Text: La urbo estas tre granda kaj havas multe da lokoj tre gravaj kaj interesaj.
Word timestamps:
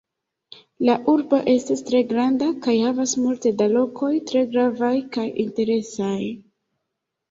La 0.87 0.95
urbo 1.13 1.39
estas 1.53 1.83
tre 1.91 2.01
granda 2.15 2.49
kaj 2.69 2.75
havas 2.87 3.15
multe 3.27 3.55
da 3.63 3.71
lokoj 3.77 4.13
tre 4.33 4.45
gravaj 4.57 4.95
kaj 5.17 5.31
interesaj. 5.49 6.21